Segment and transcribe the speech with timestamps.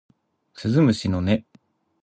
[0.55, 1.45] 鈴虫の音